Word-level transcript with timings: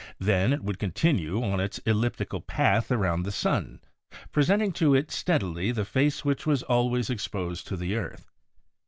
Then 0.17 0.51
it 0.51 0.63
would 0.63 0.79
continue 0.79 1.43
on 1.43 1.59
its 1.59 1.77
eliptical 1.85 2.41
path 2.41 2.91
around 2.91 3.21
the 3.21 3.31
sun, 3.31 3.81
presenting 4.31 4.71
to 4.71 4.95
it 4.95 5.11
steadily 5.11 5.71
the 5.71 5.85
face 5.85 6.25
which 6.25 6.47
was 6.47 6.63
always 6.63 7.11
exposed 7.11 7.67
to 7.67 7.77
the 7.77 7.95
earth. 7.95 8.25